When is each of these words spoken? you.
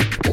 you. 0.00 0.23